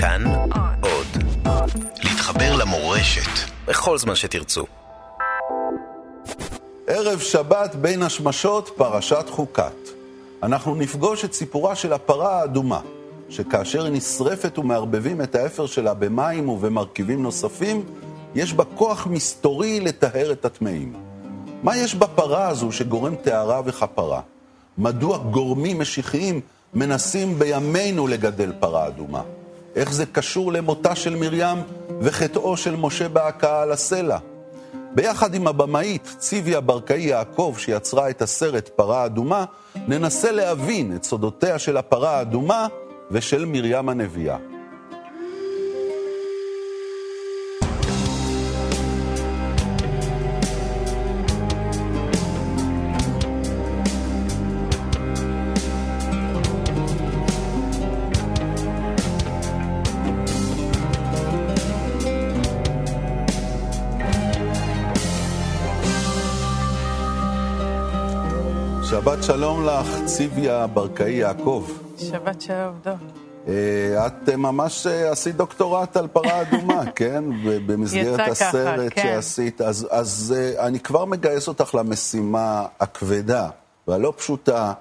[0.00, 0.24] כאן
[0.80, 1.06] עוד.
[2.04, 4.64] להתחבר למורשת בכל זמן שתרצו.
[6.86, 9.88] ערב שבת בין השמשות, פרשת חוקת.
[10.42, 12.80] אנחנו נפגוש את סיפורה של הפרה האדומה,
[13.28, 17.84] שכאשר היא נשרפת ומערבבים את האפר שלה במים ובמרכיבים נוספים,
[18.34, 20.94] יש בה כוח מסתורי לטהר את הטמאים.
[21.62, 24.20] מה יש בפרה הזו שגורם טהרה וכפרה?
[24.78, 26.40] מדוע גורמים משיחיים
[26.74, 29.22] מנסים בימינו לגדל פרה אדומה?
[29.78, 31.58] איך זה קשור למותה של מרים
[32.00, 34.18] וחטאו של משה בהכאה על הסלע?
[34.94, 39.44] ביחד עם הבמאית ציוויה ברקאי יעקב, שיצרה את הסרט פרה אדומה,
[39.88, 42.66] ננסה להבין את סודותיה של הפרה האדומה
[43.10, 44.36] ושל מרים הנביאה.
[69.08, 71.66] שבת שלום לך, ציוויה ברקאי יעקב.
[71.98, 72.96] שבת שלום, דב.
[73.48, 77.24] אה, את ממש אה, עשית דוקטורט על פרה אדומה, כן?
[77.66, 79.02] במסגרת יצא ככה, הסרט כן.
[79.02, 79.60] שעשית.
[79.60, 83.48] אז, אז אה, אני כבר מגייס אותך למשימה הכבדה
[83.88, 84.72] והלא פשוטה,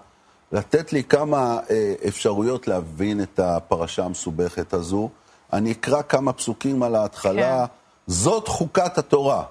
[0.51, 1.59] לתת לי כמה
[2.07, 5.09] אפשרויות להבין את הפרשה המסובכת הזו.
[5.53, 7.65] אני אקרא כמה פסוקים על ההתחלה.
[7.67, 7.73] כן.
[8.07, 9.43] זאת חוקת התורה.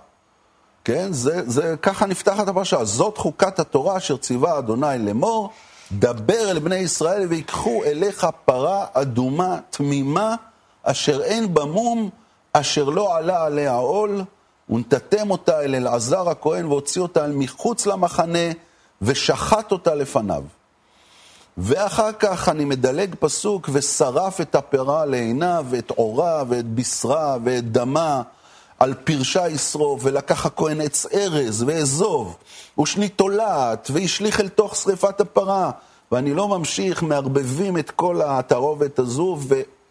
[0.87, 1.13] כן?
[1.13, 2.85] זה, זה, ככה נפתחת הפרשה.
[2.85, 5.51] זאת חוקת התורה אשר ציווה אדוני לאמור,
[5.93, 10.35] דבר אל בני ישראל ויקחו אליך פרה אדומה תמימה,
[10.83, 12.11] אשר אין בה מום,
[12.53, 14.25] אשר לא עלה עליה עול,
[14.71, 18.49] ונתתם אותה אל אלעזר הכהן והוציא אותה אל מחוץ למחנה,
[19.03, 20.43] ושחט אותה לפניו.
[21.59, 28.23] ואחר כך אני מדלג פסוק, ושרף את הפרה לעיניו, ואת עורה, ואת בשרה, ואת דמה,
[28.79, 32.37] על פרשה ישרוף, ולקח הכהן עץ ארז ואזוב,
[32.81, 35.71] ושני תולעת, והשליך אל תוך שרפת הפרה.
[36.13, 39.39] ואני לא ממשיך, מערבבים את כל התערובת הזו,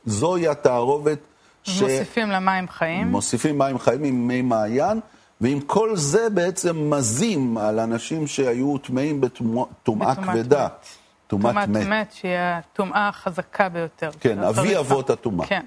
[0.06, 1.20] וזוהי התערובת
[1.64, 1.82] ש...
[1.82, 3.08] מוסיפים לה מים חיים.
[3.08, 5.00] מוסיפים מים חיים עם מי מעיין,
[5.42, 10.66] ועם כל זה בעצם מזים על אנשים שהיו טמאים בטומאה כבדה.
[10.66, 10.86] מת.
[11.28, 12.12] טומאת טומאת מת.
[12.14, 14.10] שהיא הטומאה החזקה ביותר.
[14.20, 14.80] כן, אבי החריפה.
[14.80, 15.48] אבות הטומאה.
[15.48, 15.66] כן.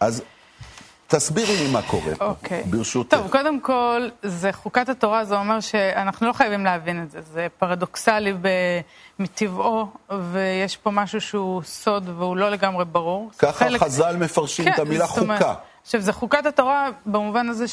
[0.00, 0.22] אז
[1.06, 2.62] תסבירי לי מה קורה פה, אוקיי.
[2.62, 3.16] ברשותך.
[3.16, 7.20] טוב, קודם כל, זה חוקת התורה, זה אומר שאנחנו לא חייבים להבין את זה.
[7.22, 8.80] זה פרדוקסלי ב-
[9.18, 9.86] מטבעו,
[10.32, 13.30] ויש פה משהו שהוא סוד והוא לא לגמרי ברור.
[13.38, 15.54] ככה חלק- חז"ל מפרשים את המילה חוקה.
[15.82, 17.64] עכשיו, זה חוקת התורה במובן הזה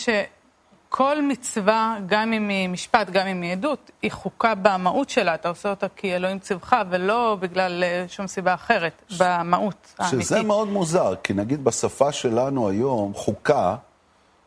[0.92, 5.36] שכל מצווה, גם אם היא משפט, גם אם היא עדות, היא חוקה במהות שלה.
[5.36, 10.28] אתה עושה אותה כי אלוהים ציווך, ולא בגלל אה, שום סיבה אחרת, במהות האמיתית.
[10.28, 13.76] שזה מאוד מוזר, כי נגיד בשפה שלנו היום, חוקה,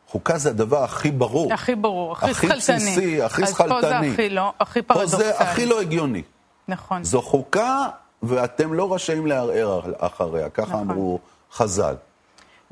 [0.09, 1.53] חוקה זה הדבר הכי ברור.
[1.53, 2.77] הכי ברור, הכי הכי שכלתני.
[2.77, 4.13] בסיסי, הכי אז פה זה שכלתני.
[4.13, 5.25] הכי לא, הכי פה פרדוקסלי.
[5.25, 6.23] זה הכי לא הגיוני.
[6.69, 7.05] נכון.
[7.05, 7.87] זו חוקה,
[8.23, 10.91] ואתם לא רשאים לערער אחריה, ככה נכון.
[10.91, 11.19] אמרו
[11.53, 11.95] חז"ל.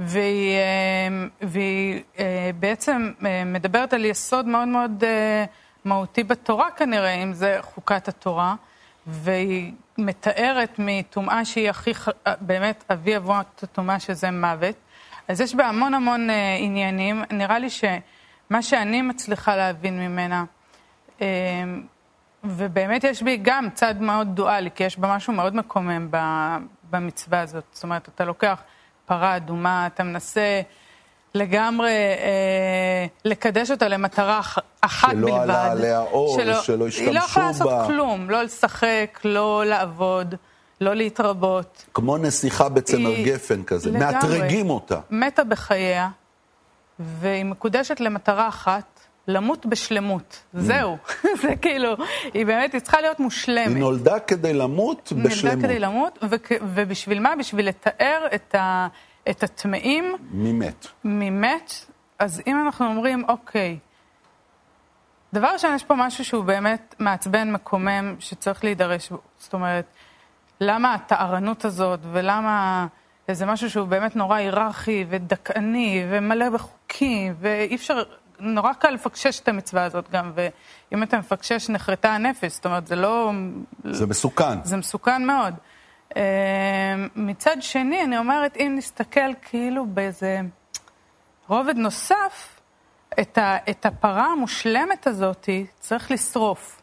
[0.04, 5.44] והיא, אה, והיא אה, בעצם אה, מדברת על יסוד מאוד מאוד אה,
[5.84, 8.54] מהותי בתורה כנראה, אם זה חוקת התורה,
[9.06, 11.92] והיא מתארת מטומאה שהיא הכי,
[12.40, 14.74] באמת, אבי אבות הטומאה שזה מוות.
[15.28, 17.22] אז יש בה המון המון עניינים.
[17.30, 20.44] נראה לי שמה שאני מצליחה להבין ממנה,
[21.20, 21.26] אה,
[22.44, 26.08] ובאמת יש בי גם צד מאוד דואלי, כי יש בה משהו מאוד מקומם
[26.90, 27.64] במצווה הזאת.
[27.72, 28.62] זאת אומרת, אתה לוקח
[29.06, 30.60] פרה אדומה, אתה מנסה
[31.34, 35.40] לגמרי אה, לקדש אותה למטרה אח- אחת שלא בלבד.
[35.42, 37.84] עלה עליה אור, שלא היא לא יכולה השתמשו לעשות בה.
[37.86, 40.34] כלום, לא לשחק, לא לעבוד,
[40.80, 41.84] לא להתרבות.
[41.94, 44.12] כמו נסיכה בצמר היא- גפן כזה, לגמרי.
[44.14, 45.00] מאתרגים אותה.
[45.10, 46.08] מתה בחייה,
[46.98, 48.91] והיא מקודשת למטרה אחת,
[49.28, 50.42] למות בשלמות.
[50.54, 50.96] זהו.
[51.42, 51.94] זה כאילו,
[52.34, 53.68] היא באמת, היא צריכה להיות מושלמת.
[53.68, 55.64] היא נולדה כדי למות נולדה בשלמות.
[55.64, 57.36] כדי למות, וכ- ובשביל מה?
[57.38, 58.88] בשביל לתאר את, ה,
[59.30, 60.86] את הטמאים ממת.
[61.04, 61.72] ממת.
[62.18, 63.78] אז אם אנחנו אומרים, אוקיי,
[65.32, 69.18] דבר ראשון, יש פה משהו שהוא באמת מעצבן, מקומם, שצריך להידרש בו.
[69.38, 69.84] זאת אומרת,
[70.60, 72.86] למה הטהרנות הזאת, ולמה
[73.28, 78.02] איזה משהו שהוא באמת נורא היררכי ודכאני, ומלא בחוקים, ואי אפשר,
[78.42, 82.52] נורא קל לפקשש את המצווה הזאת גם, ואם אתה מפקשש, נחרטה הנפש.
[82.52, 83.30] זאת אומרת, זה לא...
[83.84, 84.64] זה מסוכן.
[84.64, 85.54] זה מסוכן מאוד.
[86.16, 90.40] אה, מצד שני, אני אומרת, אם נסתכל כאילו באיזה
[91.48, 92.60] רובד נוסף,
[93.20, 95.48] את, ה, את הפרה המושלמת הזאת
[95.80, 96.82] צריך לשרוף.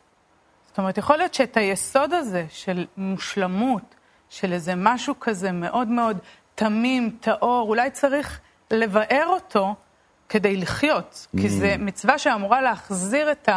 [0.68, 3.96] זאת אומרת, יכול להיות שאת היסוד הזה של מושלמות,
[4.30, 6.18] של איזה משהו כזה מאוד מאוד
[6.56, 8.40] תמים, טהור, אולי צריך
[8.72, 9.76] לבאר אותו
[10.30, 11.42] כדי לחיות, mm.
[11.42, 13.50] כי זו מצווה שאמורה להחזיר את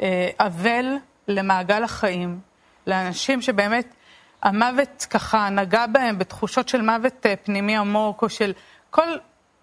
[0.00, 0.96] האבל
[1.28, 2.40] למעגל החיים,
[2.86, 3.94] לאנשים שבאמת
[4.42, 8.52] המוות ככה נגע בהם בתחושות של מוות אה, פנימי עמוק, או של
[8.90, 9.08] כל,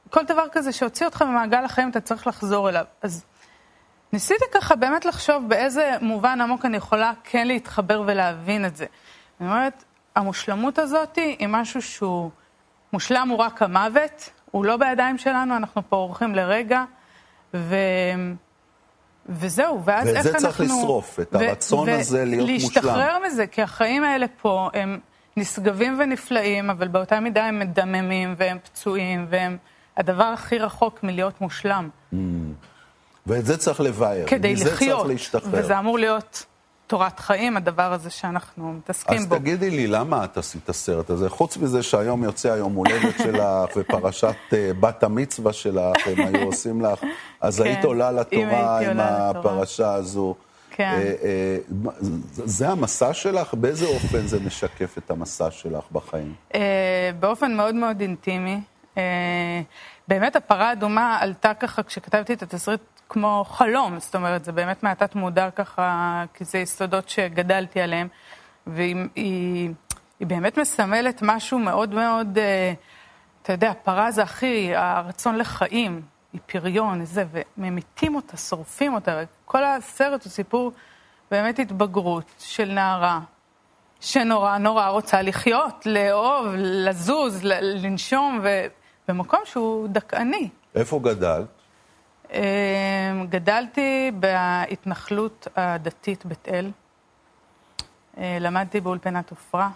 [0.09, 2.85] כל דבר כזה שהוציא אותך ממעגל החיים, אתה צריך לחזור אליו.
[3.01, 3.25] אז
[4.13, 8.85] ניסיתי ככה באמת לחשוב באיזה מובן עמוק אני יכולה כן להתחבר ולהבין את זה.
[9.41, 9.83] אני אומרת,
[10.15, 12.31] המושלמות הזאת היא משהו שהוא
[12.93, 16.83] מושלם הוא רק המוות, הוא לא בידיים שלנו, אנחנו פה אורחים לרגע,
[17.53, 17.75] ו...
[19.29, 20.31] וזהו, ואז איך אנחנו...
[20.33, 22.53] ואת זה צריך לשרוף, את הרצון הזה להיות מושלם.
[22.53, 24.99] להשתחרר מזה, כי החיים האלה פה הם
[25.37, 29.57] נשגבים ונפלאים, אבל באותה מידה הם מדממים והם פצועים, והם
[29.97, 31.89] הדבר הכי רחוק מלהיות מושלם.
[32.13, 32.15] Mm.
[33.27, 34.27] ואת זה צריך לבאר.
[34.27, 34.71] כדי לחיות.
[34.71, 35.63] מזה צריך להשתחרר.
[35.63, 36.45] וזה אמור להיות
[36.87, 39.35] תורת חיים, הדבר הזה שאנחנו מתעסקים אז בו.
[39.35, 41.29] אז תגידי לי, למה את עשית הסרט הזה?
[41.29, 43.43] חוץ מזה שהיום יוצא היום הולדת שלך
[43.75, 46.99] ופרשת אה, בת המצווה שלך, הם היו עושים לך,
[47.41, 50.35] אז כן, היית עולה לתורה עם הפרשה הזו.
[50.71, 50.83] כן.
[50.83, 51.57] אה, אה,
[52.31, 53.53] זה המסע שלך?
[53.53, 56.33] באיזה אופן זה משקף את המסע שלך בחיים?
[57.19, 58.59] באופן מאוד מאוד אינטימי.
[60.07, 65.15] באמת הפרה האדומה עלתה ככה כשכתבתי את התסריט כמו חלום, זאת אומרת, זה באמת מהתת
[65.15, 68.07] מודע ככה, כי זה יסודות שגדלתי עליהם,
[68.67, 69.69] והיא היא,
[70.19, 72.73] היא באמת מסמלת משהו מאוד מאוד, אה,
[73.41, 76.01] אתה יודע, פרה זה הכי, הרצון לחיים,
[76.33, 77.25] היא פריון, זה,
[77.57, 80.71] וממיתים אותה, שורפים אותה, כל הסרט הוא סיפור
[81.31, 83.19] באמת התבגרות של נערה,
[83.99, 88.39] שנורא נורא רוצה לחיות, לאהוב, לזוז, לנשום,
[89.09, 90.49] ובמקום שהוא דכאני.
[90.75, 91.45] איפה גדלת?
[92.33, 92.39] אמ,
[93.29, 96.71] גדלתי בהתנחלות הדתית בית אל.
[98.17, 99.69] אה, למדתי באולפנת עופרה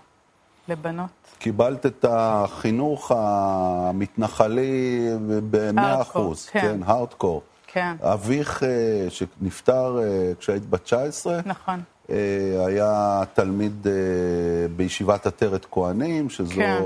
[0.68, 1.10] לבנות.
[1.40, 5.00] קיבלת את החינוך המתנחלי
[5.50, 7.42] ב-100 אחוז, כן, הארדקור.
[7.68, 7.96] כן.
[8.02, 11.82] אביך, אה, שנפטר אה, כשהיית בת 19, נכון.
[12.68, 13.88] היה תלמיד
[14.76, 16.82] בישיבת עטרת כהנים, שזו כן.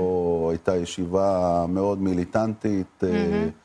[0.50, 3.02] הייתה ישיבה מאוד מיליטנטית.
[3.02, 3.64] Mm-hmm.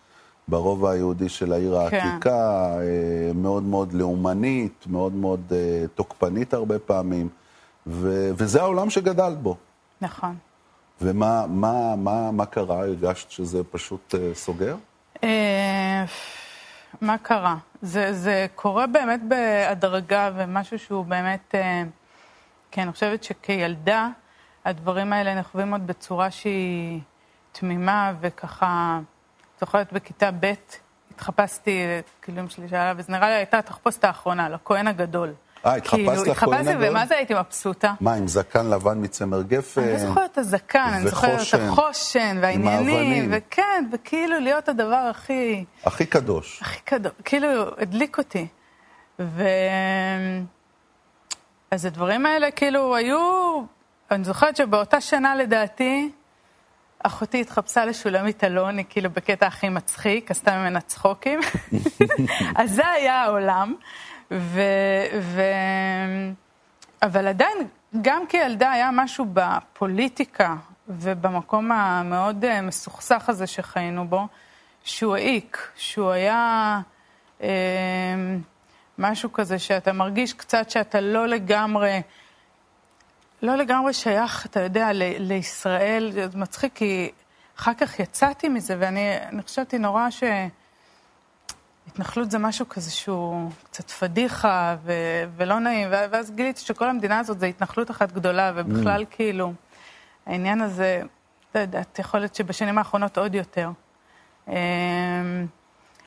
[0.50, 1.98] ברובע היהודי של העיר כן.
[1.98, 3.38] העתיקה, כן.
[3.38, 7.30] מאוד מאוד לאומנית, מאוד מאוד אה, תוקפנית הרבה פעמים,
[7.88, 9.56] ו- וזה העולם שגדלת בו.
[10.02, 10.36] נכון.
[11.02, 12.80] ומה מה, מה, מה קרה?
[12.80, 14.76] הרגשת שזה פשוט סוגר?
[17.02, 17.56] מה קרה?
[17.82, 21.56] זה, זה קורה באמת בהדרגה ומשהו שהוא באמת,
[22.72, 24.08] כן, אני חושבת שכילדה
[24.66, 27.00] הדברים האלה נחווים עוד בצורה שהיא
[27.52, 29.00] תמימה וככה...
[29.60, 30.54] זוכרת בכיתה ב',
[31.12, 31.86] התחפשתי,
[32.22, 35.34] כאילו אמא שלי שאלה, וזה נראה לי הייתה התחפושת האחרונה, לכהן הגדול.
[35.66, 36.62] אה, התחפשת כאילו, לכהן הגדול?
[36.62, 37.94] התחפשתי, ומה זה הייתי מבסוטה?
[38.02, 39.82] מה, עם זקן לבן מצמר גפן?
[39.82, 45.66] אני לא זוכרת את הזקן, אני זוכרת את החושן, והעניינים, וכן, וכאילו להיות הדבר הכי...
[45.86, 46.60] הכי קדוש.
[46.62, 47.48] הכי קדוש, כאילו,
[47.78, 48.48] הדליק אותי.
[49.20, 49.44] ו...
[51.72, 53.62] אז הדברים האלה כאילו היו,
[54.12, 56.12] אני זוכרת שבאותה שנה לדעתי,
[57.04, 61.40] אחותי התחפשה לשולמית אלוני, כאילו בקטע הכי מצחיק, עשתה ממנה צחוקים.
[62.60, 63.76] אז זה היה העולם.
[64.32, 64.62] ו...
[65.22, 65.42] ו...
[67.02, 67.58] אבל עדיין,
[68.02, 70.56] גם כילדה היה משהו בפוליטיקה
[70.88, 74.28] ובמקום המאוד אה, מסוכסך הזה שחיינו בו,
[74.84, 76.80] שהוא העיק, שהוא היה
[77.42, 77.48] אה,
[78.98, 82.02] משהו כזה שאתה מרגיש קצת שאתה לא לגמרי...
[83.42, 87.12] לא לגמרי שייך, אתה יודע, ל- לישראל, זה מצחיק, כי
[87.60, 90.10] אחר כך יצאתי מזה, ואני חשבתי נורא
[91.90, 97.40] שהתנחלות זה משהו כזה שהוא קצת פדיחה ו- ולא נעים, ואז גיליתי שכל המדינה הזאת
[97.40, 99.16] זה התנחלות אחת גדולה, ובכלל mm.
[99.16, 99.54] כאילו,
[100.26, 101.02] העניין הזה,
[101.56, 103.70] לא יודעת, יכול להיות שבשנים האחרונות עוד יותר.
[104.48, 104.54] אמ,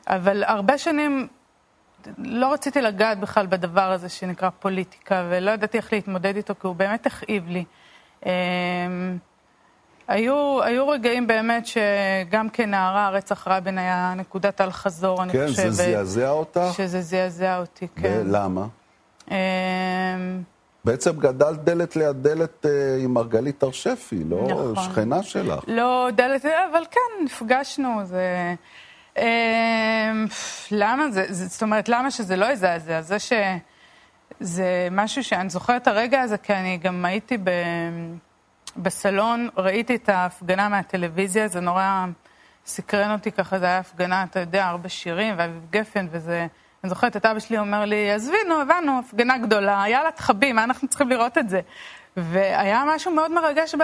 [0.06, 1.28] אבל הרבה שנים
[2.18, 6.76] לא רציתי לגעת בכלל בדבר הזה שנקרא פוליטיקה, ולא ידעתי איך להתמודד איתו, כי הוא
[6.76, 7.64] באמת הכאיב לי.
[10.08, 15.64] היו, היו רגעים באמת שגם כנערה רצח רבין היה נקודת אל חזור, אני כן, חושבת.
[15.64, 16.60] כן, זה זעזע אותך?
[16.76, 18.22] שזה זעזע אותי, כן.
[18.26, 18.66] ולמה?
[19.30, 19.36] אמ...
[20.84, 24.84] בעצם גדלת דלת ליד דלת אה, עם מרגלית תרשפי, לא נכון.
[24.84, 25.64] שכנה שלך.
[25.66, 28.54] לא דלת, אבל כן, נפגשנו, זה...
[29.18, 29.24] אמ,
[30.70, 33.00] למה זה, זאת אומרת, למה שזה לא יזעזע?
[33.00, 37.50] זה שזה משהו שאני זוכרת את הרגע הזה, כי אני גם הייתי ב,
[38.76, 42.06] בסלון, ראיתי את ההפגנה מהטלוויזיה, זה נורא
[42.66, 46.46] סקרן אותי ככה, זה היה הפגנה, אתה יודע, הרבה שירים, ואביב גפן, וזה...
[46.84, 50.64] אני זוכרת את אבא שלי אומר לי, עזבי, נו, הבנו, הפגנה גדולה, יאללה, תחבי, מה
[50.64, 51.60] אנחנו צריכים לראות את זה?
[52.16, 53.82] והיה משהו מאוד מרגש ב...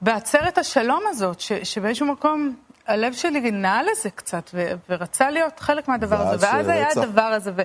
[0.00, 2.54] בעצרת השלום הזאת, ש, שבאיזשהו מקום
[2.86, 6.68] הלב שלי נעה לזה קצת, ו, ורצה להיות חלק מהדבר הזה, ואז.
[6.68, 7.62] היה הדבר הזה, ו,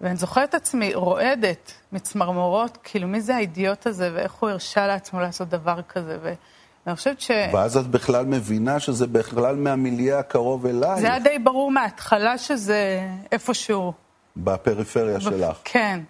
[0.00, 5.20] ואני זוכרת את עצמי רועדת מצמרמורות, כאילו מי זה האידיוט הזה, ואיך הוא הרשה לעצמו
[5.20, 7.30] לעשות דבר כזה, ואני חושבת ש...
[7.52, 11.00] ואז את בכלל מבינה שזה בכלל מהמיליה הקרוב אלייך.
[11.00, 13.00] זה היה די ברור מההתחלה שזה
[13.32, 13.92] איפשהו.
[14.36, 15.58] בפריפריה שלך.
[15.64, 16.00] כן.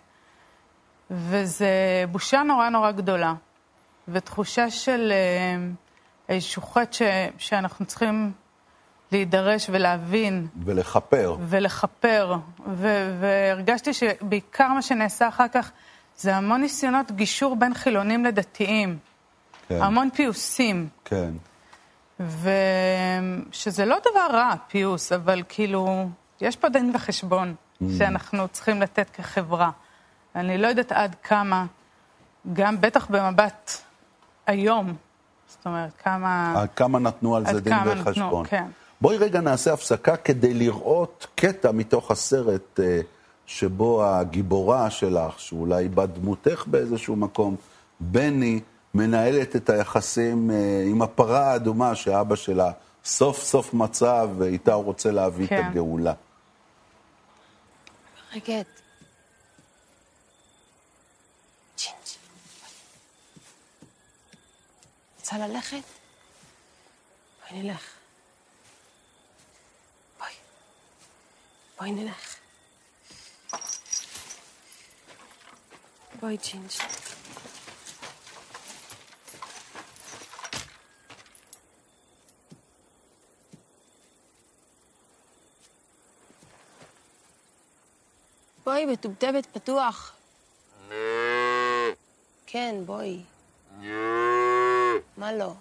[1.10, 3.34] וזה בושה נורא נורא גדולה,
[4.08, 5.68] ותחושה של אה,
[6.28, 7.02] איזשהו חטא ש,
[7.38, 8.32] שאנחנו צריכים
[9.12, 10.46] להידרש ולהבין.
[10.64, 11.36] ולכפר.
[11.40, 12.36] ולכפר.
[12.66, 15.70] ו, והרגשתי שבעיקר מה שנעשה אחר כך
[16.16, 18.98] זה המון ניסיונות גישור בין חילונים לדתיים.
[19.68, 19.82] כן.
[19.82, 20.88] המון פיוסים.
[21.04, 21.30] כן.
[22.20, 26.08] ושזה לא דבר רע, פיוס, אבל כאילו,
[26.40, 27.84] יש פה דין וחשבון mm.
[27.98, 29.70] שאנחנו צריכים לתת כחברה.
[30.36, 31.66] אני לא יודעת עד כמה,
[32.52, 33.72] גם בטח במבט
[34.46, 34.96] היום,
[35.48, 36.54] זאת אומרת, כמה...
[36.56, 38.46] עד כמה נתנו על זה דין וחשבון.
[38.46, 38.66] כן.
[39.00, 43.00] בואי רגע נעשה הפסקה כדי לראות קטע מתוך הסרט אה,
[43.46, 47.56] שבו הגיבורה שלך, שאולי בדמותך באיזשהו מקום,
[48.00, 48.60] בני,
[48.94, 52.72] מנהלת את היחסים אה, עם הפרה האדומה שאבא שלה
[53.04, 55.60] סוף סוף מצא ואיתה הוא רוצה להביא כן.
[55.60, 56.12] את הגאולה.
[58.34, 58.62] רגע.
[65.18, 65.82] רוצה ללכת?
[67.50, 67.97] בואי נלך.
[71.78, 72.36] בואי נלך.
[76.20, 76.70] בואי, ג'ינג'.
[88.64, 90.12] בואי, מטובטבת פתוח.
[92.46, 93.22] כן, בואי.
[95.16, 95.52] מה לא?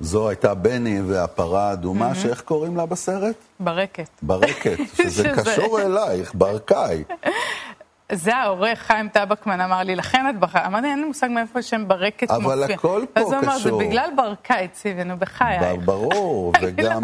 [0.00, 2.14] זו הייתה בני והפרה האדומה, mm-hmm.
[2.14, 3.34] שאיך קוראים לה בסרט?
[3.60, 4.08] ברקת.
[4.22, 7.04] ברקת, שזה קשור אלייך, ברקאי.
[8.12, 10.66] זה העורך, חיים טבקמן, אמר לי, לכן את בחרה.
[10.66, 12.46] אמרתי, אין לי מושג מאיפה השם ברקת מופיע.
[12.46, 13.26] אבל הכל פה קשור.
[13.26, 15.62] אז הוא אמר, זה בגלל ברקאי, ציבי, נו, בחייך.
[15.84, 17.02] ברור, וגם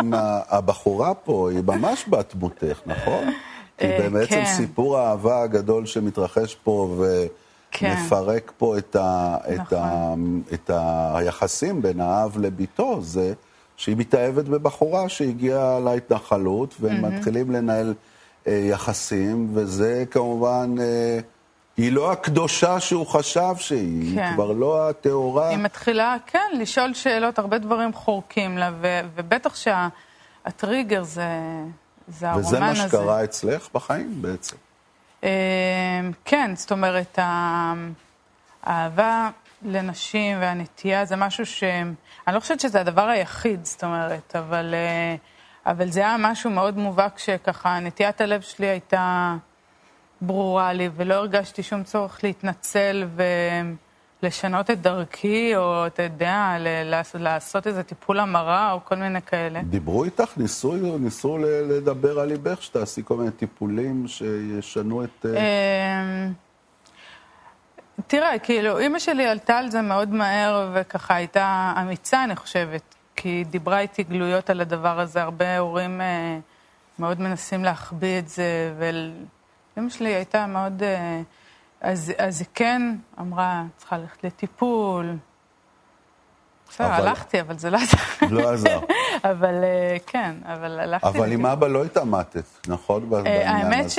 [0.49, 3.31] הבחורה פה היא ממש בת דמותך, נכון?
[3.79, 4.45] כי אה, בעצם כן.
[4.45, 7.27] סיפור האהבה הגדול שמתרחש פה, ו...
[7.77, 7.95] כן.
[8.07, 9.65] מפרק פה את, ה, נכון.
[9.65, 10.15] את, ה,
[10.55, 10.71] את
[11.15, 13.33] היחסים בין האב לביתו, זה
[13.77, 17.09] שהיא מתאהבת בבחורה שהגיעה להתנחלות, והם mm-hmm.
[17.09, 17.95] מתחילים לנהל
[18.47, 20.75] אה, יחסים, וזה כמובן...
[20.81, 21.19] אה,
[21.77, 24.23] היא לא הקדושה שהוא חשב שהיא, כן.
[24.23, 25.49] היא כבר לא הטהורה.
[25.49, 31.23] היא מתחילה, כן, לשאול שאלות, הרבה דברים חורקים לה, ו, ובטח שהטריגר זה,
[32.09, 32.57] זה הרומן הזה.
[32.57, 34.57] וזה מה שקרה אצלך בחיים בעצם.
[35.25, 35.29] אמ,
[36.25, 37.19] כן, זאת אומרת,
[38.63, 39.31] האהבה
[39.63, 41.65] לנשים והנטייה זה משהו ש...
[42.27, 45.17] אני לא חושבת שזה הדבר היחיד, זאת אומרת, אבל, אה,
[45.67, 49.37] אבל זה היה משהו מאוד מובהק שככה, נטיית הלב שלי הייתה
[50.21, 53.23] ברורה לי, ולא הרגשתי שום צורך להתנצל ו...
[54.25, 56.57] לשנות את דרכי, או אתה יודע,
[57.15, 59.61] לעשות איזה טיפול המרה, או כל מיני כאלה.
[59.63, 60.37] דיברו איתך?
[60.37, 65.27] ניסו, ניסו לדבר על ליבך, שתעשי כל מיני טיפולים שישנו את...
[65.27, 65.41] אה,
[66.01, 66.33] אמ,
[68.07, 73.29] תראה, כאילו, אימא שלי עלתה על זה מאוד מהר, וככה הייתה אמיצה, אני חושבת, כי
[73.29, 75.23] היא דיברה איתי גלויות על הדבר הזה.
[75.23, 76.39] הרבה הורים אה,
[76.99, 80.83] מאוד מנסים להחביא את זה, ואימא שלי הייתה מאוד...
[80.83, 81.23] אה,
[81.81, 82.83] אז, אז היא כן
[83.21, 85.17] אמרה, צריכה ללכת לטיפול.
[86.69, 87.09] בסדר, אבל...
[87.09, 87.99] הלכתי, אבל זה לא עזר.
[88.31, 88.81] לא עזר.
[89.33, 91.09] אבל אה, כן, אבל הלכתי...
[91.09, 93.11] אבל עם אבא לא התעמתת, נכון?
[93.27, 93.99] אה, האמת ש...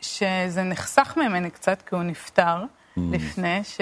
[0.00, 3.00] שזה נחסך ממני קצת, כי הוא נפטר mm.
[3.12, 3.80] לפני, ש...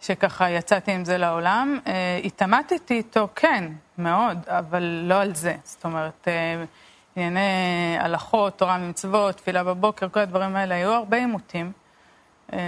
[0.00, 1.78] שככה יצאתי עם זה לעולם.
[1.86, 5.54] אה, התעמתתי איתו, כן, מאוד, אבל לא על זה.
[5.64, 6.28] זאת אומרת...
[7.20, 11.72] ענייני הלכות, תורה ומצוות, תפילה בבוקר, כל הדברים האלה, היו הרבה עימותים.
[12.52, 12.58] אמ,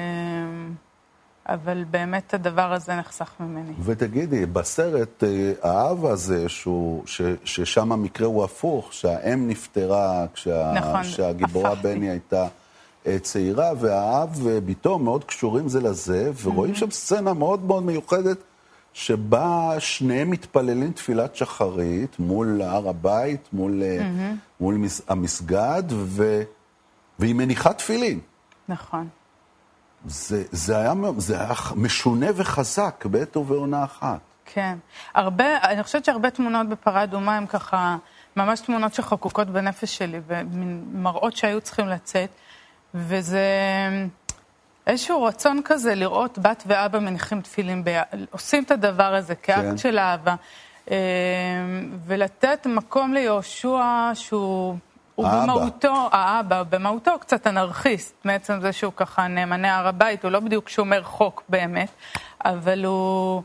[1.49, 3.73] אבל באמת הדבר הזה נחסך ממני.
[3.85, 11.03] ותגידי, בסרט אה, האב הזה, שהוא, ש, ששם המקרה הוא הפוך, שהאם נפטרה כשה, נכון,
[11.03, 11.95] כשהגיבורה הפכתי.
[11.95, 12.47] בני הייתה
[13.07, 16.77] אה, צעירה, והאב ובתו מאוד קשורים זה לזה, ורואים mm-hmm.
[16.77, 18.39] שם סצנה מאוד מאוד מיוחדת
[18.93, 24.37] שבה שניהם מתפללים תפילת שחרית מול הר הבית, מול, mm-hmm.
[24.61, 26.43] מול המסגד, ו,
[27.19, 28.21] והיא מניחה תפילין.
[28.69, 29.09] נכון.
[30.07, 34.21] זה, זה, היה, זה היה משונה וחזק בעת ובעונה אחת.
[34.45, 34.79] כן.
[35.15, 37.97] הרבה, אני חושבת שהרבה תמונות בפרה אדומה הן ככה,
[38.37, 42.31] ממש תמונות שחקוקות בנפש שלי, ומראות שהיו צריכים לצאת,
[42.95, 43.47] וזה...
[44.87, 48.01] איזשהו רצון כזה לראות בת ואבא מניחים תפילין, ב...
[48.31, 49.77] עושים את הדבר הזה כאקט כן.
[49.77, 50.35] של אהבה.
[50.91, 50.97] אה,
[52.07, 54.77] ולתת מקום ליהושע שהוא...
[55.15, 55.43] הוא האבא.
[55.43, 60.69] במהותו, האבא, במהותו קצת אנרכיסט, מעצם זה שהוא ככה נאמני הר הבית, הוא לא בדיוק
[60.69, 61.89] שומר חוק באמת,
[62.45, 63.43] אבל הוא...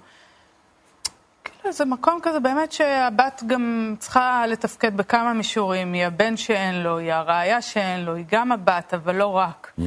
[1.61, 6.97] כאילו זה מקום כזה באמת שהבת גם צריכה לתפקד בכמה מישורים, היא הבן שאין לו,
[6.97, 9.71] היא הראיה שאין לו, היא גם הבת, אבל לא רק.
[9.79, 9.81] Mm.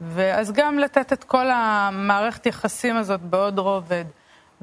[0.00, 4.04] ואז גם לתת את כל המערכת יחסים הזאת בעוד רובד,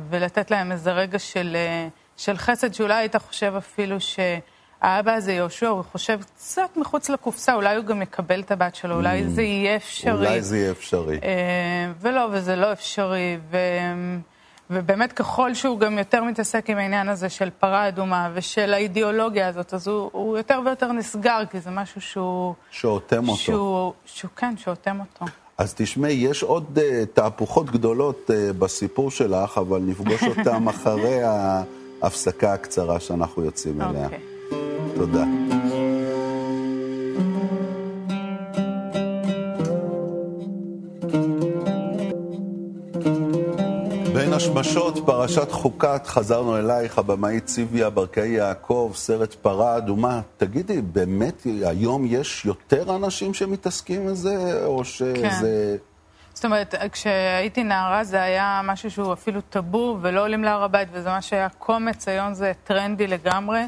[0.10, 1.88] ולתת להם איזה רגע של, אה,
[2.18, 4.20] של חסד, שאולי היית חושב אפילו ש...
[4.82, 8.96] האבא הזה, יהושע, הוא חושב קצת מחוץ לקופסה, אולי הוא גם יקבל את הבת שלו,
[8.96, 9.28] אולי mm.
[9.28, 10.12] זה יהיה אפשרי.
[10.12, 11.20] אולי זה יהיה אפשרי.
[11.24, 13.38] אה, ולא, וזה לא אפשרי.
[13.52, 13.58] ו...
[14.69, 19.74] ובאמת ככל שהוא גם יותר מתעסק עם העניין הזה של פרה אדומה ושל האידיאולוגיה הזאת,
[19.74, 22.53] אז הוא, הוא יותר ויותר נסגר, כי זה משהו שהוא...
[22.71, 23.38] שאוטם אותו.
[23.38, 25.25] שהוא, שהוא כן, שאוטם אותו.
[25.57, 31.19] אז תשמעי, יש עוד uh, תהפוכות גדולות uh, בסיפור שלך, אבל נפגוש אותם אחרי
[32.01, 34.05] ההפסקה הקצרה שאנחנו יוצאים אליה.
[34.05, 34.19] אוקיי.
[34.95, 35.24] תודה.
[45.08, 50.22] פרשת חוקת, חזרנו אלייך, הבמאית ציוויה ברקאי יעקב, סרט פרה אדומה.
[50.38, 55.16] תגידי, באמת היום יש יותר אנשים שמתעסקים בזה, או שזה...
[55.22, 55.78] כן.
[56.34, 61.10] זאת אומרת, כשהייתי נערה זה היה משהו שהוא אפילו טאבו ולא עולים להר הבית, וזה
[61.10, 63.62] מה שהיה קומץ, היום זה טרנדי לגמרי.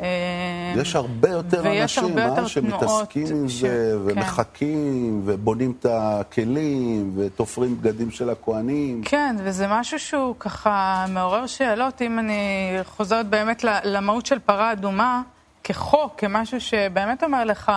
[0.00, 3.60] אה, יש הרבה יותר אנשים, הרבה יותר אה, שמתעסקים עם ש...
[3.60, 4.18] זה, כן.
[4.18, 5.32] ומחכים, כן.
[5.32, 9.02] ובונים את הכלים, ותופרים בגדים של הכוהנים.
[9.04, 15.22] כן, וזה משהו שהוא ככה מעורר שאלות, אם אני חוזרת באמת למהות של פרה אדומה,
[15.64, 17.72] כחוק, כמשהו שבאמת אומר לך,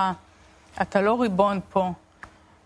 [0.82, 1.92] אתה לא ריבון פה,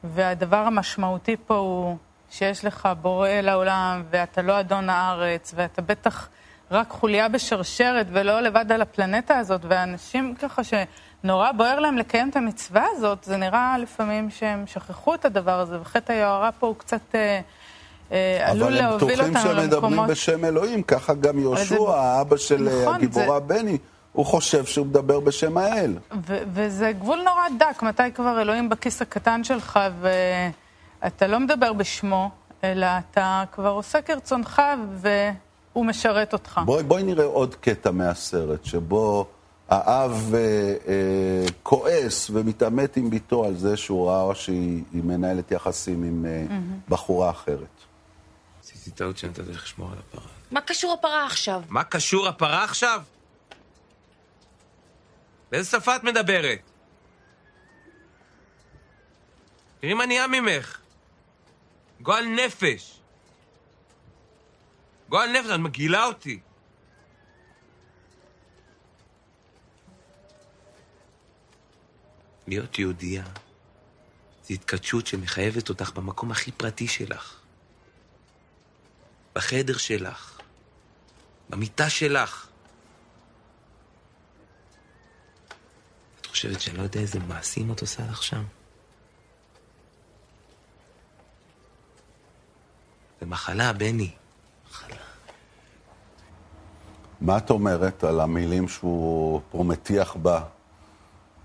[0.04, 1.98] והדבר המשמעותי פה הוא
[2.30, 6.30] שיש לך בורא לעולם, ואתה לא אדון הארץ, ואתה בטח...
[6.72, 12.36] רק חוליה בשרשרת ולא לבד על הפלנטה הזאת, ואנשים ככה שנורא בוער להם לקיים את
[12.36, 17.16] המצווה הזאת, זה נראה לפעמים שהם שכחו את הדבר הזה, וחטא היוהרה פה הוא קצת...
[17.16, 17.40] אה,
[18.12, 19.44] אה עלול להוביל אותנו למקומות...
[19.44, 21.76] אבל הם בטוחים שמדברים בשם אלוהים, ככה גם יהושע, זה...
[21.90, 23.46] האבא של אה, נכון, הגיבורה זה...
[23.46, 23.78] בני,
[24.14, 25.98] הוא חושב שהוא מדבר בשם האל.
[26.28, 29.80] וזה גבול נורא דק, מתי כבר אלוהים בכיס הקטן שלך,
[31.02, 32.30] ואתה לא מדבר בשמו,
[32.64, 35.30] אלא אתה כבר עושה כרצונך, ו...
[35.74, 36.62] הוא משרת אותך.
[36.66, 39.28] בואי, בואי נראה עוד קטע מהסרט, שבו
[39.70, 40.40] האב אה,
[40.88, 46.90] אה, כועס ומתעמת עם ביתו על זה שהוא ראה שהיא מנהלת יחסים עם אה, mm-hmm.
[46.90, 47.68] בחורה אחרת.
[48.64, 50.32] עשיתי טעות שנתתי לך לשמור על הפרה.
[50.52, 51.62] מה קשור הפרה עכשיו?
[51.70, 53.02] מה קשור הפרה עכשיו?
[55.52, 56.60] באיזה שפה את מדברת?
[59.80, 60.78] תראי מה נהיה ממך.
[62.02, 63.00] גועל נפש.
[65.14, 66.40] גועל נפש, את מגעילה אותי.
[72.48, 73.24] להיות יהודייה
[74.44, 77.42] זו התקדשות שמחייבת אותך במקום הכי פרטי שלך.
[79.36, 80.40] בחדר שלך,
[81.50, 82.48] במיטה שלך.
[86.22, 88.44] את חושבת שאני לא יודע איזה מעשים את עושה לך שם?
[93.20, 94.23] זה מחלה, בני.
[97.24, 100.42] מה את אומרת על המילים שהוא פה מטיח בה?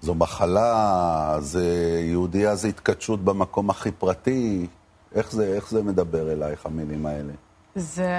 [0.00, 1.64] זו מחלה, זה
[2.02, 4.66] יהודייה זה התכתשות במקום הכי פרטי.
[5.14, 7.32] איך זה, איך זה מדבר אלייך, המילים האלה?
[7.74, 8.10] זה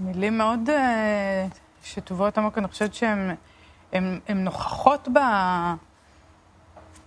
[0.00, 1.46] מילים מאוד אה,
[1.82, 3.34] שטובות עמוק, אני חושבת שהן
[4.34, 5.18] נוכחות ב,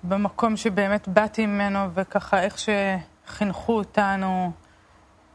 [0.04, 4.52] במקום שבאמת באתי ממנו, וככה איך שחינכו אותנו.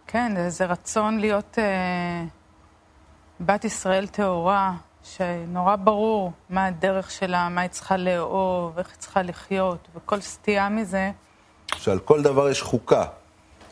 [0.07, 1.59] כן, איזה רצון להיות...
[1.59, 2.25] אה,
[3.41, 4.73] בת ישראל טהורה,
[5.03, 10.69] שנורא ברור מה הדרך שלה, מה היא צריכה לאהוב, איך היא צריכה לחיות, וכל סטייה
[10.69, 11.11] מזה...
[11.77, 13.05] שעל כל דבר יש חוקה.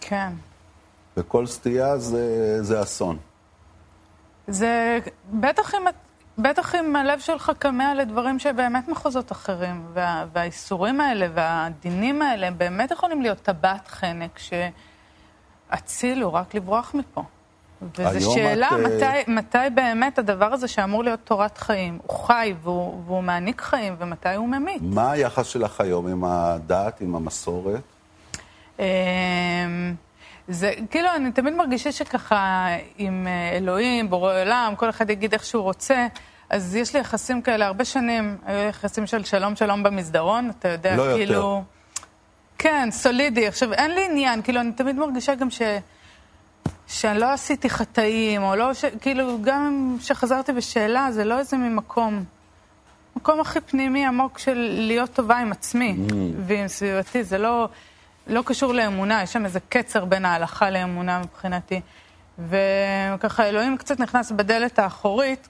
[0.00, 0.33] כן.
[1.16, 3.18] וכל סטייה זה, זה אסון.
[4.46, 4.98] זה,
[5.33, 5.85] בטח אם,
[6.38, 12.59] בטח אם הלב שלך כמה לדברים שבאמת מחוזות אחרים, וה, והאיסורים האלה והדינים האלה, הם
[12.59, 14.38] באמת יכולים להיות טבעת חנק
[15.70, 17.24] שאצילו רק לברוח מפה.
[17.82, 18.80] וזו שאלה את...
[18.80, 23.96] מתי, מתי באמת הדבר הזה שאמור להיות תורת חיים, הוא חי והוא, והוא מעניק חיים,
[23.98, 24.82] ומתי הוא ממית.
[24.82, 27.80] מה היחס שלך היום עם הדת, עם המסורת?
[28.78, 28.84] אמ,
[30.48, 32.66] זה, כאילו, אני תמיד מרגישה שככה,
[32.98, 36.06] עם אה, אלוהים, בורא עולם, כל אחד יגיד איך שהוא רוצה,
[36.50, 40.96] אז יש לי יחסים כאלה הרבה שנים, היו יחסים של שלום שלום במסדרון, אתה יודע,
[40.96, 41.34] לא כאילו...
[41.34, 41.60] יותר.
[42.58, 43.46] כן, סולידי.
[43.46, 45.62] עכשיו, אין לי עניין, כאילו, אני תמיד מרגישה גם ש...
[46.86, 48.84] שאני לא עשיתי חטאים, או לא, ש...
[48.84, 52.24] כאילו, גם כשחזרתי בשאלה, זה לא איזה ממקום.
[53.16, 56.12] מקום הכי פנימי עמוק של להיות טובה עם עצמי mm.
[56.46, 57.68] ועם סביבתי, זה לא,
[58.26, 61.80] לא קשור לאמונה, יש שם איזה קצר בין ההלכה לאמונה מבחינתי.
[62.38, 65.48] וככה אלוהים קצת נכנס בדלת האחורית,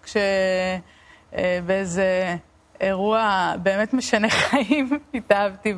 [1.32, 2.36] כשבאיזה אה,
[2.80, 5.74] אירוע באמת משנה חיים, התאהבתי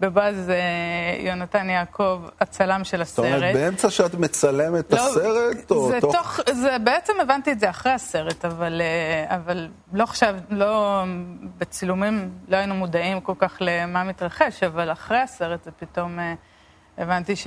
[0.00, 0.56] בבועז אה,
[1.26, 3.26] יונתן יעקב, הצלם של הסרט.
[3.26, 6.16] זאת אומרת, באמצע שאת מצלמת את לא, הסרט, או זה תוך...
[6.16, 6.40] תוך...
[6.52, 11.02] זה, בעצם הבנתי את זה אחרי הסרט, אבל, אה, אבל לא חשב, לא,
[11.58, 16.18] בצילומים לא היינו מודעים כל כך למה מתרחש, אבל אחרי הסרט זה פתאום
[16.98, 17.46] הבנתי ש...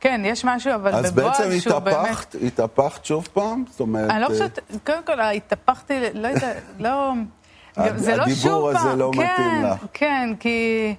[0.00, 1.96] כן, יש משהו, אבל בבועז שהוא באמת...
[1.96, 3.64] אז בעצם התהפכת שוב פעם?
[3.70, 4.10] זאת אומרת...
[4.10, 7.12] אני לא חושבת, קודם כל, התהפכתי, לא יודעת, לא...
[7.74, 8.30] זה לא שוב פעם.
[8.30, 9.86] הדיבור הזה לא כן, מתאים לך.
[9.92, 10.94] כן, כי...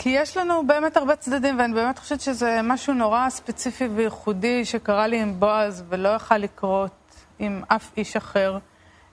[0.00, 5.06] כי יש לנו באמת הרבה צדדים, ואני באמת חושבת שזה משהו נורא ספציפי וייחודי שקרה
[5.06, 6.90] לי עם בועז, ולא יכל לקרות
[7.38, 8.58] עם אף איש אחר.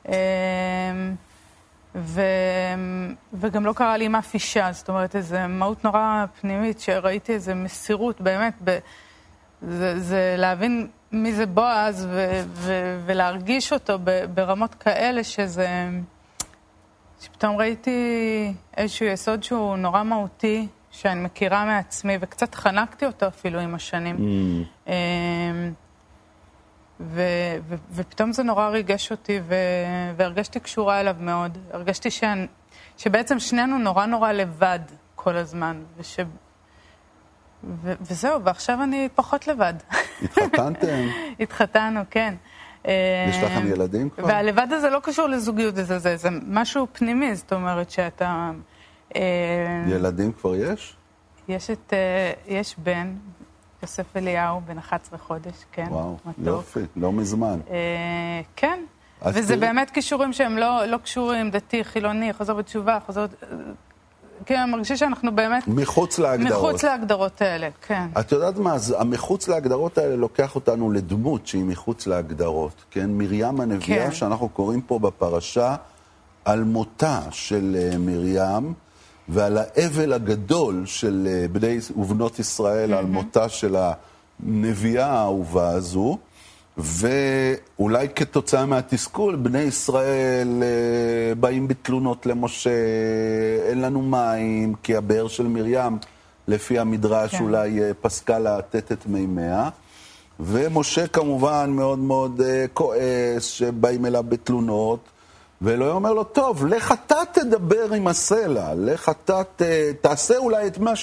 [0.07, 0.13] אמ,
[1.95, 2.21] ו...
[3.33, 7.55] וגם לא קרה לי עם אף אישה, זאת אומרת, איזו מהות נורא פנימית, שראיתי איזו
[7.55, 8.77] מסירות, באמת, ב...
[9.67, 12.41] זה, זה להבין מי זה בועז ו...
[12.45, 12.99] ו...
[13.05, 13.93] ולהרגיש אותו.
[14.33, 15.67] ברמות כאלה שזה...
[17.21, 23.75] שפתאום ראיתי איזשהו יסוד שהוא נורא מהותי, שאני מכירה מעצמי, וקצת חנקתי אותו אפילו עם
[23.75, 24.15] השנים.
[24.15, 24.89] Mm.
[24.89, 25.73] אמ,
[26.99, 27.21] ו,
[27.67, 29.55] ו, ופתאום זה נורא ריגש אותי, ו,
[30.17, 31.57] והרגשתי קשורה אליו מאוד.
[31.71, 32.47] הרגשתי שאני,
[32.97, 34.79] שבעצם שנינו נורא נורא לבד
[35.15, 36.19] כל הזמן, וש...
[37.81, 39.73] ו, וזהו, ועכשיו אני פחות לבד.
[40.23, 41.07] התחתנתם?
[41.39, 42.35] התחתנו, כן.
[43.29, 44.27] יש לכם ילדים כבר?
[44.27, 48.51] והלבד הזה לא קשור לזוגיות, זה, זה, זה משהו פנימי, זאת אומרת שאתה...
[49.15, 49.21] אה,
[49.87, 50.95] ילדים כבר יש?
[51.47, 51.93] יש את...
[51.93, 53.15] אה, יש בן,
[53.81, 55.85] יוסף אליהו, בן 11 חודש, כן.
[55.89, 56.45] וואו, מתוק.
[56.45, 57.59] יופי, לא מזמן.
[57.69, 58.79] אה, כן,
[59.25, 59.59] וזה תראי...
[59.59, 63.25] באמת כישורים שהם לא, לא קשורים, דתי, חילוני, חוזר בתשובה, חוזר...
[64.45, 65.67] כן, אני מרגישה שאנחנו באמת...
[65.67, 66.51] מחוץ להגדרות.
[66.51, 68.07] מחוץ להגדרות האלה, כן.
[68.19, 73.09] את יודעת מה, אז המחוץ להגדרות האלה לוקח אותנו לדמות שהיא מחוץ להגדרות, כן?
[73.09, 74.11] מרים הנביאה, כן.
[74.11, 75.75] שאנחנו קוראים פה בפרשה,
[76.45, 78.73] על מותה של אה, מרים.
[79.29, 82.97] ועל האבל הגדול של אה, בני ובנות ישראל mm-hmm.
[82.97, 83.75] על מותה של
[84.43, 86.17] הנביאה האהובה הזו,
[86.77, 92.69] ואולי כתוצאה מהתסכול, בני ישראל אה, באים בתלונות למשה,
[93.69, 95.97] אין לנו מים, כי הבאר של מרים,
[96.47, 97.43] לפי המדרש, כן.
[97.43, 99.69] אולי אה, פסקה לתת את מימיה.
[100.39, 102.41] ומשה כמובן מאוד מאוד
[102.73, 104.99] כועס, שבאים אליו בתלונות.
[105.61, 109.41] ואלוהים אומר לו, טוב, לך אתה תדבר עם הסלע, לך אתה
[110.01, 110.95] תעשה אולי את מה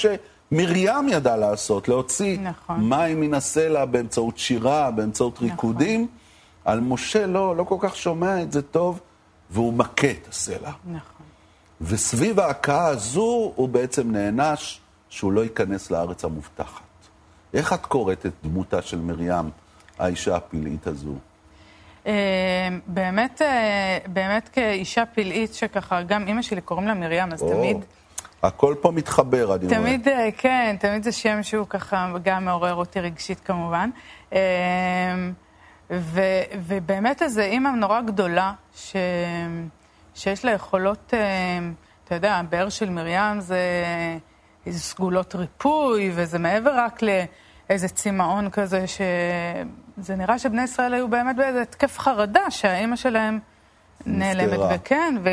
[0.53, 2.89] שמרים ידעה לעשות, להוציא נכון.
[2.89, 5.49] מים מן הסלע באמצעות שירה, באמצעות נכון.
[5.49, 6.09] ריקודים.
[6.65, 9.01] על משה לא, לא כל כך שומע את זה טוב,
[9.51, 10.71] והוא מכה את הסלע.
[10.85, 11.27] נכון.
[11.81, 16.83] וסביב ההכאה הזו הוא בעצם נענש שהוא לא ייכנס לארץ המובטחת.
[17.55, 19.51] איך את קוראת את דמותה של מרים,
[19.99, 21.15] האישה הפלאית הזו?
[22.07, 27.77] אה, באמת, אה, באמת כאישה פלאית שככה, גם אימא שלי קוראים לה מרים, אז תמיד...
[28.43, 29.79] הכל פה מתחבר, אני רואה.
[29.79, 33.91] תמיד, אה, כן, תמיד זה שם שהוא ככה גם מעורר אותי רגשית כמובן.
[35.91, 36.21] ו,
[36.67, 38.97] ובאמת איזו אימא נורא גדולה, ש,
[40.15, 41.15] שיש לה יכולות,
[42.05, 43.59] אתה יודע, הבאר של מרים זה
[44.71, 49.01] סגולות ריפוי, וזה מעבר רק לאיזה צמאון כזה ש...
[49.97, 53.39] זה נראה שבני ישראל היו באמת באיזה התקף חרדה, שהאימא שלהם
[54.07, 55.29] נעלמת, וכן, ו...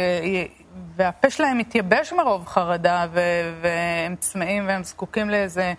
[0.95, 3.19] והפה שלהם מתייבש מרוב חרדה, ו...
[3.61, 5.73] והם צמאים והם זקוקים לאיזה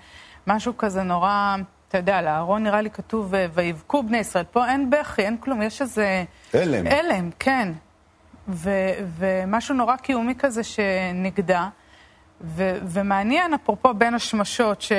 [0.46, 1.56] משהו כזה נורא,
[1.88, 4.44] אתה יודע, לאהרון נראה לי כתוב, ויבכו בני ישראל.
[4.50, 6.24] פה אין בכי, אין כלום, יש איזה...
[6.54, 6.86] הלם.
[6.86, 7.68] הלם, כן.
[8.48, 8.70] ו...
[9.18, 11.66] ומשהו נורא קיומי כזה שנגדע.
[12.40, 12.78] ו...
[12.82, 14.92] ומעניין, אפרופו בין השמשות, ש...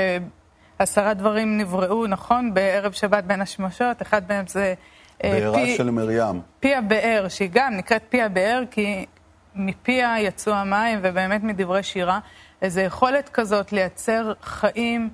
[0.81, 2.53] עשרה דברים נבראו, נכון?
[2.53, 4.73] בערב שבת בין השמשות, אחד מהם זה...
[5.23, 6.41] אה, בעירה פי, של מרים.
[6.59, 9.05] פי הבאר, שהיא גם נקראת פי הבאר, כי
[9.55, 12.19] מפיה יצאו המים, ובאמת מדברי שירה.
[12.61, 15.09] איזו יכולת כזאת לייצר חיים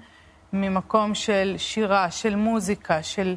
[0.53, 3.35] ממקום של שירה, של מוזיקה, של,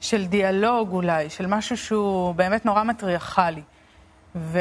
[0.00, 3.62] של דיאלוג אולי, של משהו שהוא באמת נורא מטריארכלי.
[4.36, 4.58] ו...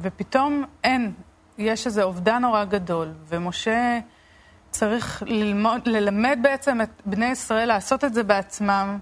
[0.00, 1.12] ופתאום אין,
[1.58, 3.98] יש איזה אובדן נורא גדול, ומשה...
[4.72, 8.98] צריך ללמוד, ללמד בעצם את בני ישראל לעשות את זה בעצמם,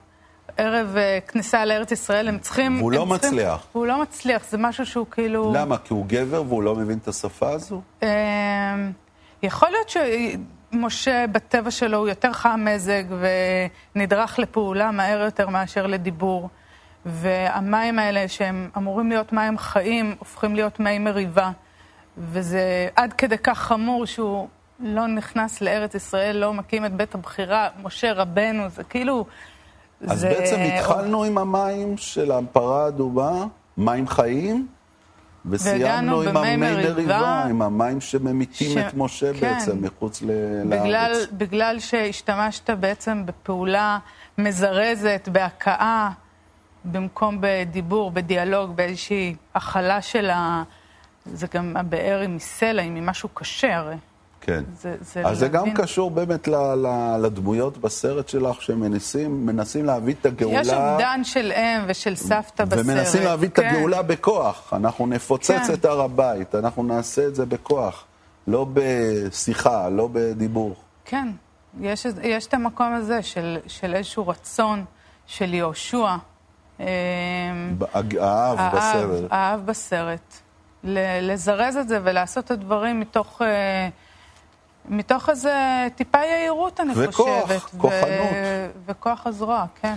[0.56, 2.78] ערב אה, כניסה לארץ ישראל, הם צריכים...
[2.78, 3.66] והוא לא צריכים, מצליח.
[3.72, 5.52] הוא לא מצליח, זה משהו שהוא כאילו...
[5.54, 5.78] למה?
[5.78, 7.82] כי הוא גבר והוא לא מבין את השפה הזו?
[8.02, 8.08] אמ,
[9.42, 9.96] יכול להיות
[10.72, 13.04] שמשה בטבע שלו הוא יותר חם מזג
[13.94, 16.48] ונדרך לפעולה מהר יותר מאשר לדיבור.
[17.06, 21.50] והמים האלה שהם אמורים להיות מים חיים, הופכים להיות מי מריבה.
[22.18, 24.48] וזה עד כדי כך חמור שהוא
[24.80, 29.26] לא נכנס לארץ ישראל, לא מקים את בית הבחירה, משה רבנו, זה כאילו...
[30.06, 30.28] אז זה...
[30.28, 34.66] בעצם התחלנו עם המים של הפרה האדומה, מים חיים,
[35.46, 38.76] וסיימנו עם המי מריבה, עם המים שממיתים ש...
[38.76, 39.40] את משה כן.
[39.40, 40.26] בעצם מחוץ ל...
[40.64, 41.28] בגלל, לארץ.
[41.32, 43.98] בגלל שהשתמשת בעצם בפעולה
[44.38, 46.10] מזרזת, בהכאה,
[46.84, 50.62] במקום בדיבור, בדיאלוג, באיזושהי הכלה של ה...
[51.26, 53.96] זה גם הבאר היא מסלע, היא ממשהו קשה הרי.
[54.40, 54.64] כן.
[54.80, 60.14] זה, זה אז זה גם קשור באמת ל, ל, לדמויות בסרט שלך, שמנסים מנסים להביא
[60.20, 60.60] את הגאולה.
[60.60, 62.84] יש אובדן של אם ושל סבתא בסרט.
[62.84, 63.66] ומנסים להביא כן.
[63.66, 64.72] את הגאולה בכוח.
[64.76, 65.72] אנחנו נפוצץ כן.
[65.72, 68.04] את הר הבית, אנחנו נעשה את זה בכוח.
[68.46, 70.74] לא בשיחה, לא בדיבור.
[71.04, 71.28] כן,
[71.80, 74.84] יש, יש את המקום הזה של, של איזשהו רצון
[75.26, 76.16] של יהושע.
[76.80, 76.86] אמ,
[78.20, 79.24] האב בסרט.
[79.30, 80.34] האב בסרט.
[80.84, 83.42] לזרז את זה ולעשות את הדברים מתוך...
[83.42, 83.88] אה,
[84.90, 87.56] מתוך איזה טיפה יהירות, אני וכוח, חושבת.
[87.56, 88.30] וכוח, כוחנות.
[88.86, 89.94] וכוח הזרוע, כן.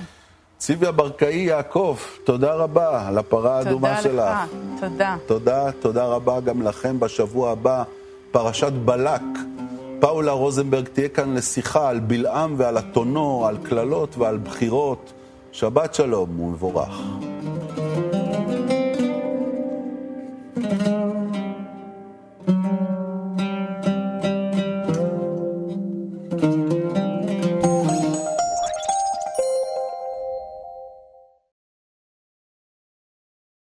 [0.57, 4.11] ציוויה ברקאי יעקב, תודה רבה על הפרה האדומה שלך.
[4.11, 5.15] תודה לך, תודה.
[5.25, 6.99] תודה, תודה רבה גם לכם.
[6.99, 7.83] בשבוע הבא,
[8.31, 9.21] פרשת בלק.
[9.99, 15.13] פאולה רוזנברג תהיה כאן לשיחה על בלעם ועל אתונו, על קללות ועל בחירות.
[15.51, 17.01] שבת שלום ומבורך.